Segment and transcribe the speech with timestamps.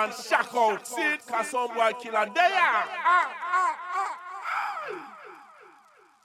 [0.00, 0.86] man, and shock out.
[0.86, 1.16] See?
[1.26, 2.44] Cause some boy killer there.
[2.44, 4.16] Ah, ah, ah.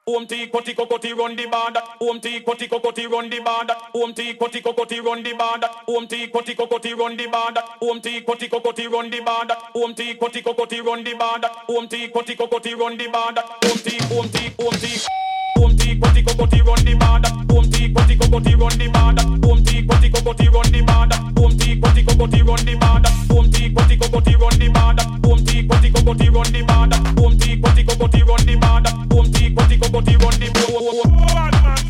[0.08, 1.78] Om um tea koti kokoti run the band.
[2.02, 3.72] Om um tea koti kokoti run the band.
[3.96, 5.66] Om um tea koti kokoti run the band.
[5.88, 7.58] Om tea koti kokoti run the band.
[7.82, 9.52] Om tea koti kokoti run the band.
[9.76, 11.46] Om tea koti kokoti run the band.
[11.68, 13.40] Om tea koti kokoti run the band.
[13.40, 15.35] Om tea om tea om tea.
[15.96, 17.26] Om tea koti kokoti run the band.
[17.52, 19.20] Om tea koti kokoti run the band.
[19.46, 21.14] Om tea koti kokoti run the band.
[21.38, 23.06] Om tea koti kokoti run the band.
[23.32, 25.00] Om tea koti kokoti run the band.
[25.26, 26.94] Om tea koti kokoti run the band.
[27.24, 28.88] Om tea koti kokoti run the band.
[29.14, 30.66] Om tea koti kokoti run the band.
[31.36, 31.85] Bad oh, man, son,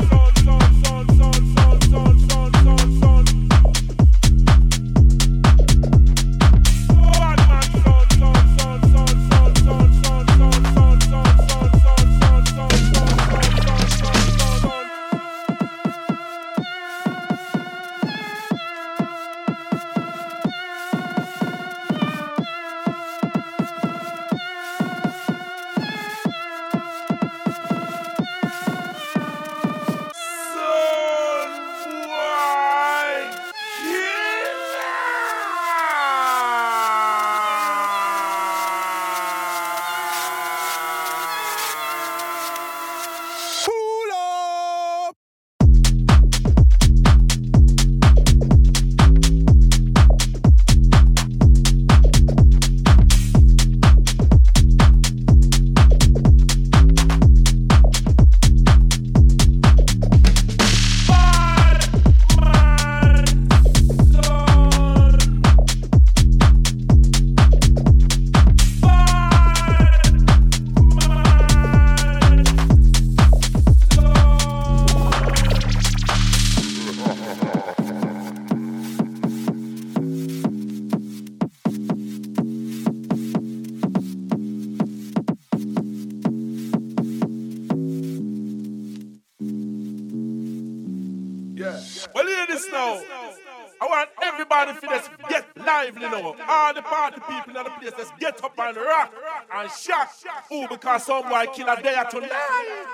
[100.66, 102.86] Ooh, because some boy kill a day tonight.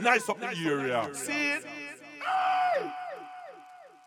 [0.00, 1.08] Nice up the area.
[1.12, 1.64] See it?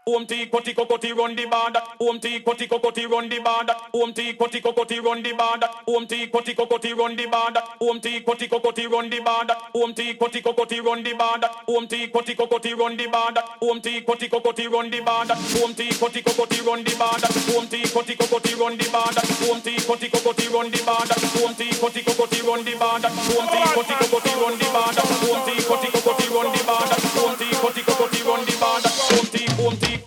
[0.10, 1.72] Home tea, cotty, cocotti, run the bar.
[1.72, 3.64] That home tea, cotty, cocotti, run the bar.
[3.64, 5.60] That home tea, cotty, cocotti, run the bar.
[5.60, 7.52] That home tea, cotty, cocotti, run the bar.
[7.52, 9.46] That home tea, cotty, cocotti, run the bar.
[9.46, 11.38] That home tea, cotty, cocotti, run the bar.
[11.38, 13.32] That home tea, cotty, cocotti, run the bar.
[13.36, 15.26] That home tea, cotty, cocotti, run the bar.
[15.30, 17.22] That home tea, cotty, cocotti, run the bar.
[17.22, 19.14] That home tea, cotty, cocotti, run the bar.
[19.14, 21.06] That home tea, cotty, cocotti, run the bar.
[21.06, 22.98] That home tea, cotty, cocotti, run the bar.
[22.98, 24.92] That home tea, cotty, cocotti, run the bar.
[24.92, 26.82] That home tea, cotty, cocotti, run the bar.
[26.90, 28.82] That home tea, cotty, cocotti, run the bar.
[28.82, 29.99] That home tea, home tea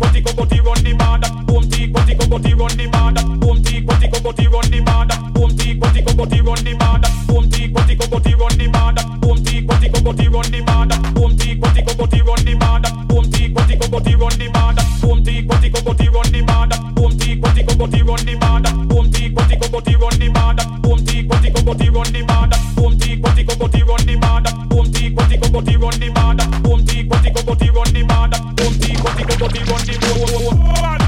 [0.00, 1.24] Run the band.
[1.50, 3.18] Home tea, koti kokoti run the band.
[3.44, 5.12] Home tea, koti kokoti run the band.
[5.36, 7.04] Home tea, koti kokoti run the band.
[7.28, 8.98] Home tea, koti kokoti run the band.
[9.24, 10.92] Home tea, koti kokoti run the band.
[11.18, 12.86] Home tea, koti kokoti run the band.
[13.10, 14.78] Home tea, koti kokoti run the band.
[15.02, 16.72] Home tea, koti kokoti run the band.
[16.96, 18.66] Home tea, koti kokoti run the band.
[18.92, 20.60] Home tea, koti kokoti run the band.
[20.86, 22.54] Home tea, koti kokoti run the band.
[22.78, 24.46] Home tea, koti kokoti run the band.
[24.72, 26.40] Home tea, koti kokoti run the band.
[26.66, 28.34] Home tea, koti kokoti run the band.
[28.60, 29.96] Home Cutty, cutty, run the
[30.82, 30.99] road.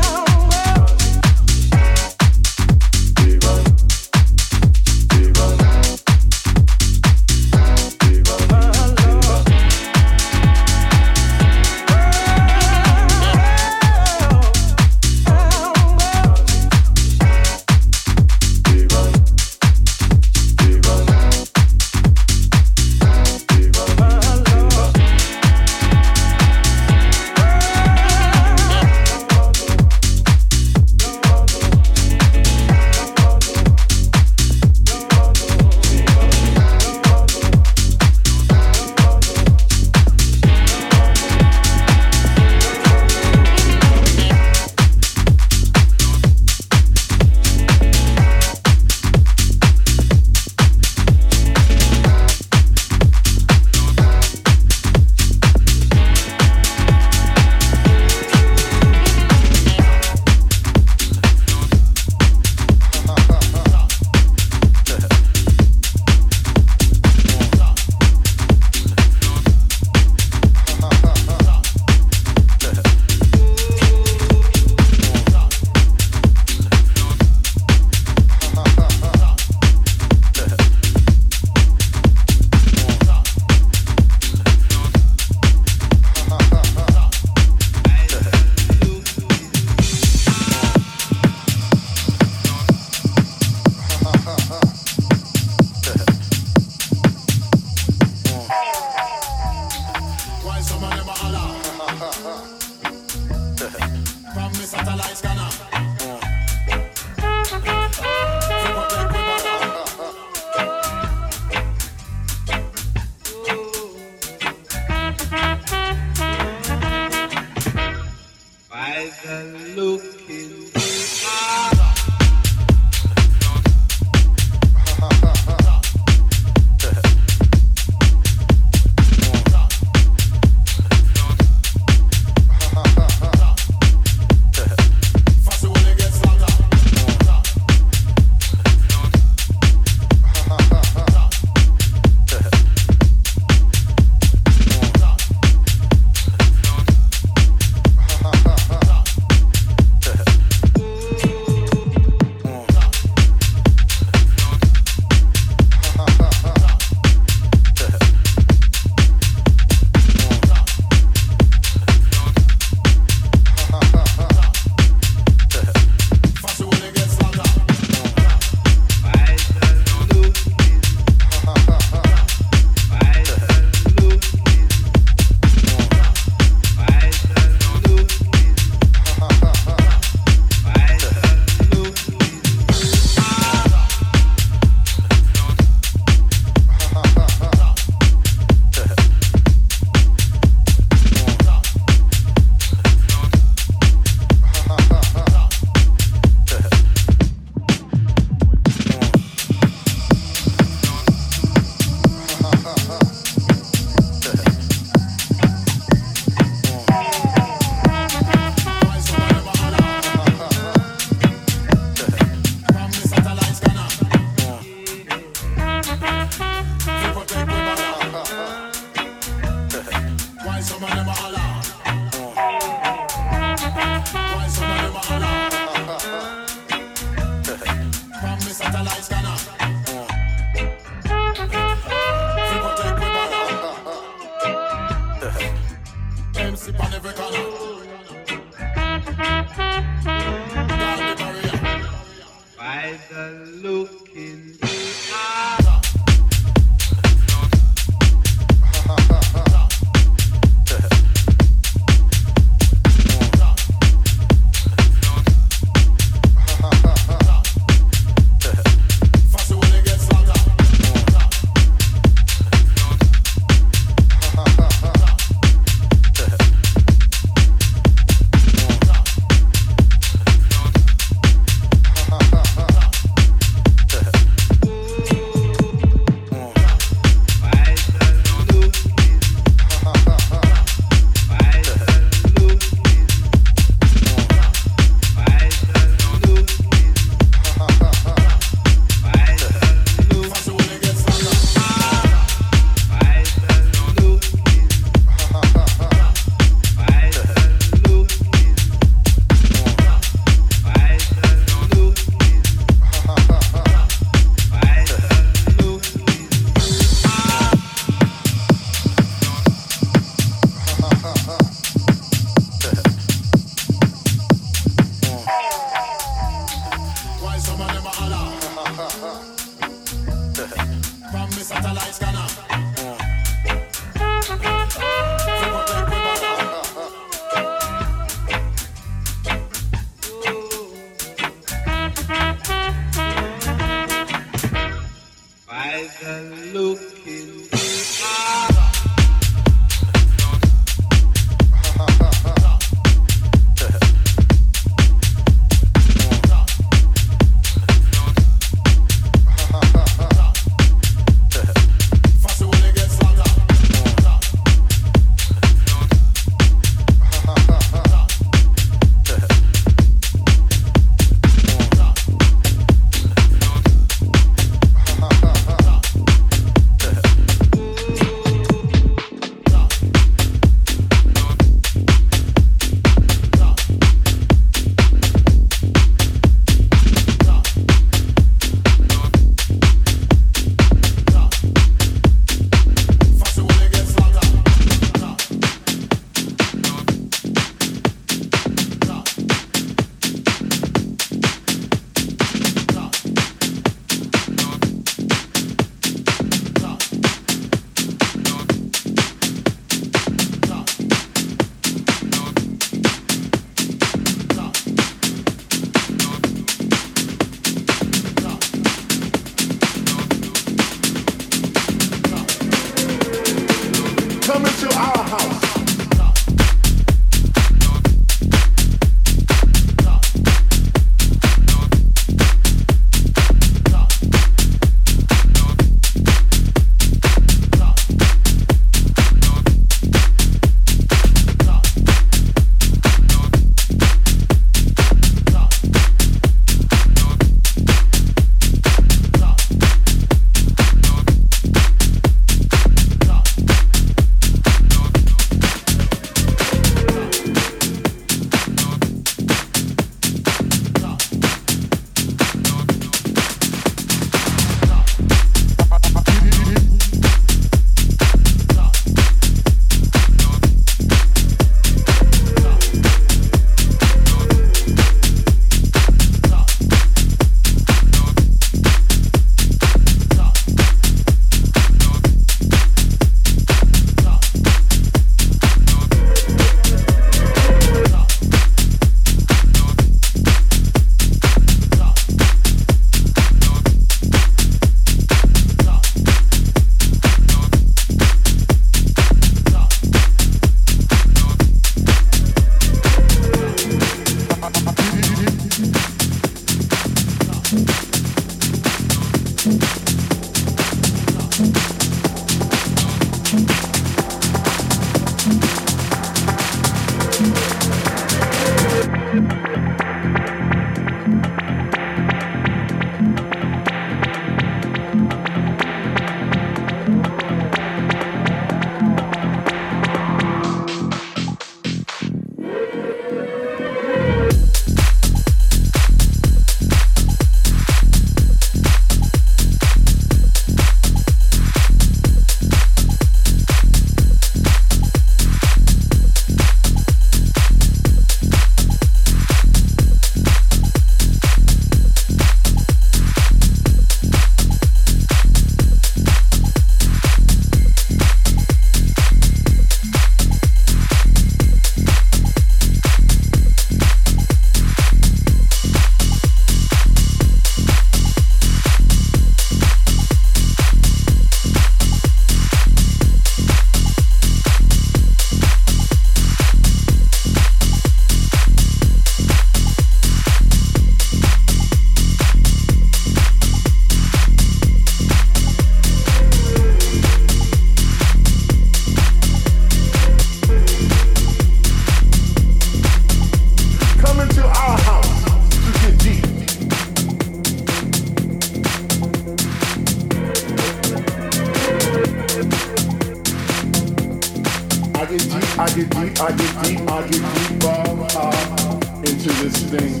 [599.26, 600.00] Into this thing.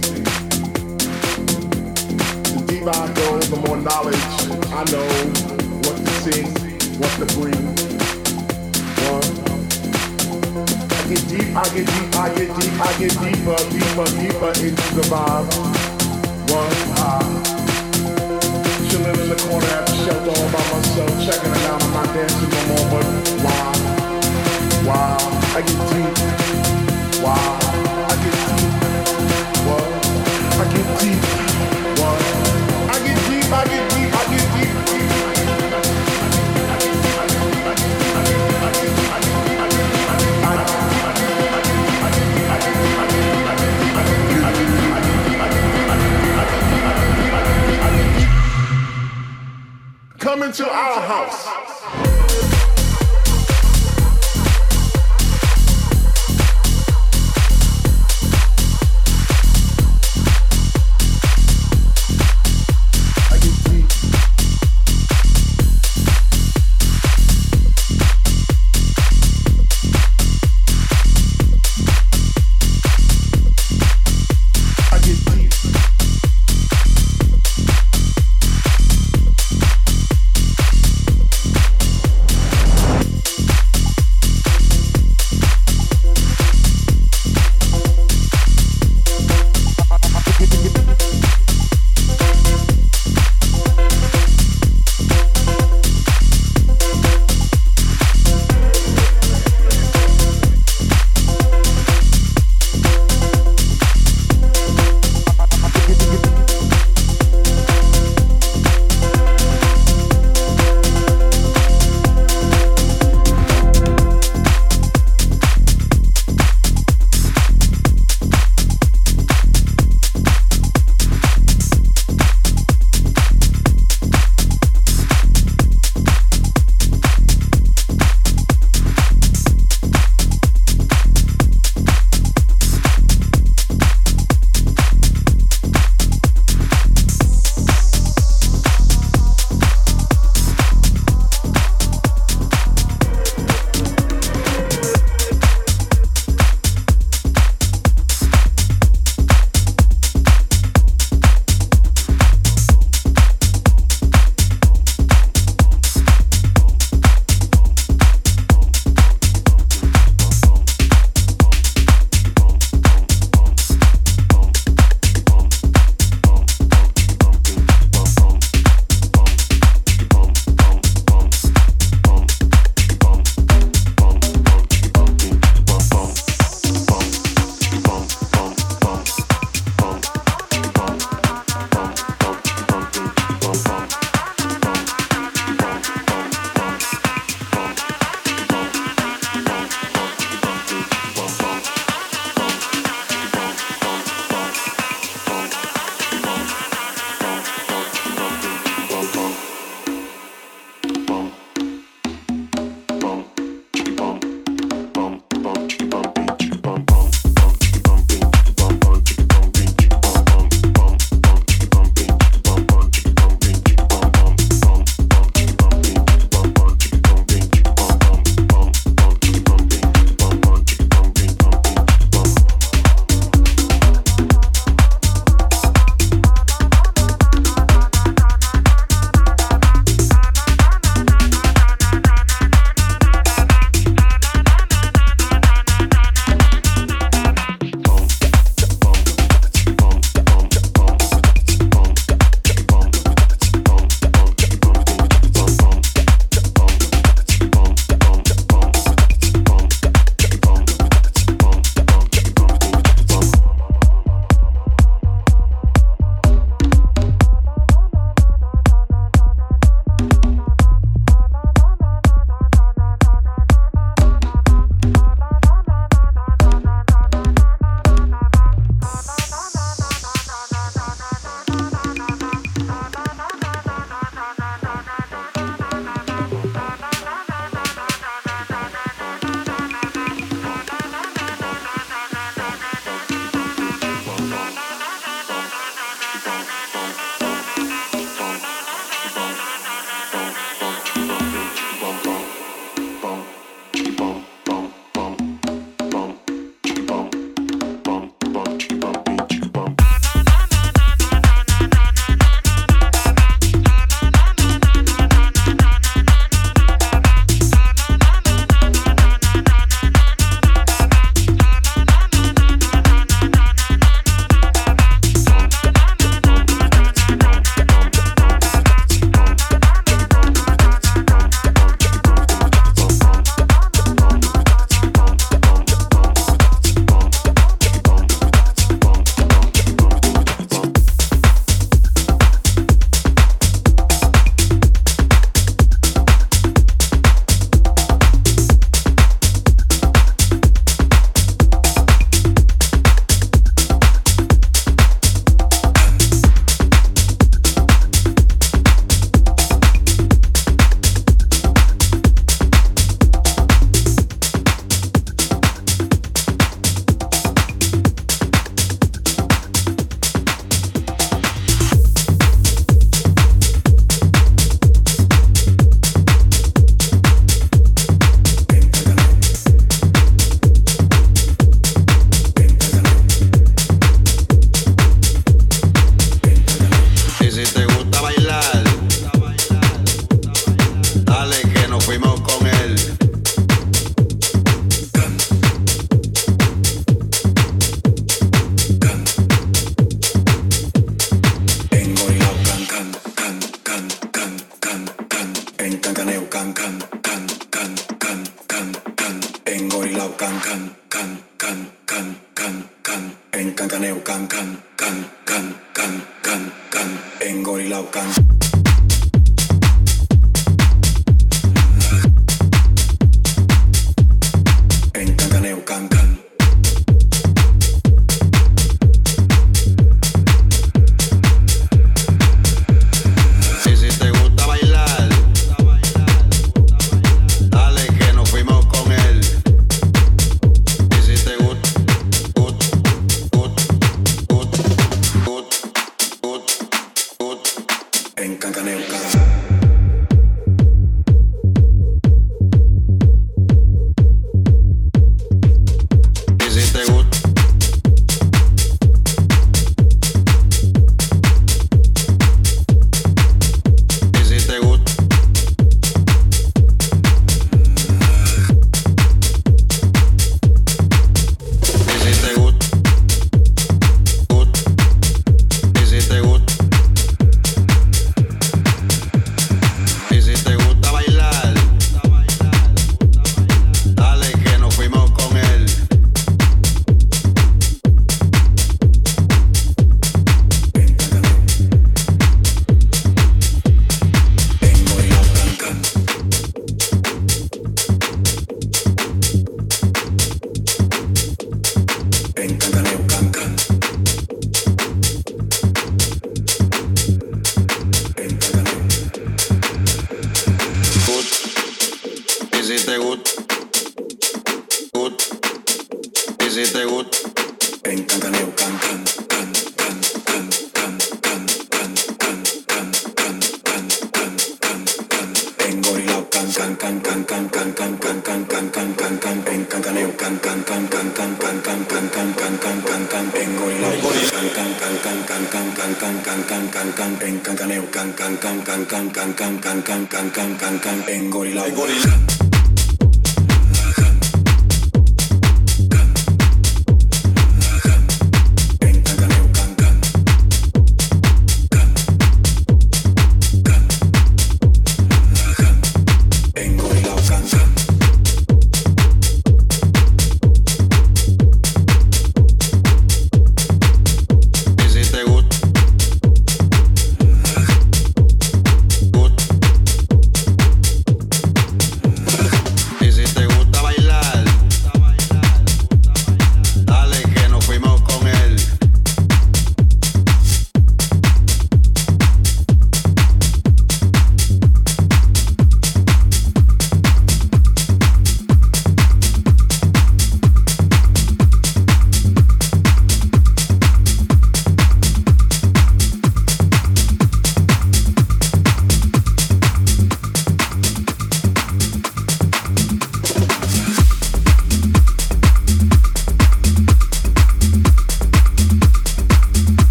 [2.52, 4.14] The deeper I go, the more knowledge
[4.68, 5.08] I know
[5.80, 6.52] what to sing,
[7.00, 7.56] what to bring.
[9.08, 9.24] One.
[10.92, 14.88] I get deep, I get deep, I get deep, I get deeper, deeper, deeper into
[14.92, 15.48] the vibe.
[16.52, 16.76] One.
[17.00, 17.24] Uh,
[18.90, 21.82] chilling in the corner at the shelter all by myself, checking it out.
[21.82, 23.06] I'm not dancing no more, but
[23.40, 23.72] why?
[24.84, 25.16] Wow,
[25.56, 26.12] I get deep.
[27.24, 27.63] Wow,
[50.24, 51.43] Come into our house.